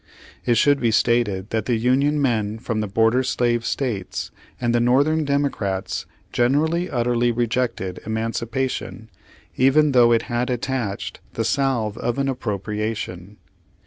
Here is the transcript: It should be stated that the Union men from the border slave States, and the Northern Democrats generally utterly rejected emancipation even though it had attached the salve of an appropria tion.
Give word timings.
It 0.47 0.55
should 0.57 0.79
be 0.79 0.89
stated 0.89 1.51
that 1.51 1.65
the 1.65 1.75
Union 1.75 2.19
men 2.19 2.57
from 2.57 2.79
the 2.79 2.87
border 2.87 3.21
slave 3.21 3.63
States, 3.63 4.31
and 4.59 4.73
the 4.73 4.79
Northern 4.79 5.25
Democrats 5.25 6.07
generally 6.33 6.89
utterly 6.89 7.31
rejected 7.31 7.99
emancipation 8.03 9.11
even 9.57 9.91
though 9.91 10.11
it 10.11 10.23
had 10.23 10.49
attached 10.49 11.19
the 11.33 11.45
salve 11.45 11.99
of 11.99 12.17
an 12.17 12.25
appropria 12.27 12.95
tion. 12.95 13.37